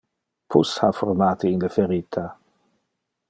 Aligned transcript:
Pus 0.53 0.71
ha 0.85 0.89
formate 0.99 1.45
in 1.51 1.59
le 1.65 1.69
ferita. 1.77 2.25